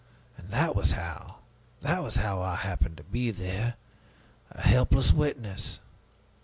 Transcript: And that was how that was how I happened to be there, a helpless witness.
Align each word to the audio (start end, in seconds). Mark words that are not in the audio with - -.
And 0.35 0.49
that 0.49 0.75
was 0.75 0.93
how 0.93 1.35
that 1.81 2.01
was 2.01 2.15
how 2.15 2.41
I 2.41 2.55
happened 2.55 2.97
to 2.97 3.03
be 3.03 3.29
there, 3.29 3.75
a 4.49 4.61
helpless 4.61 5.13
witness. 5.13 5.77